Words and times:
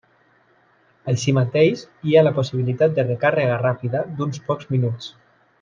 Així 1.13 1.35
mateix, 1.39 1.83
hi 2.11 2.17
ha 2.21 2.25
la 2.29 2.33
possibilitat 2.39 2.97
de 2.97 3.07
recàrrega 3.13 3.63
ràpida 3.67 4.05
d'uns 4.19 4.45
pocs 4.49 4.75
minuts. 4.77 5.17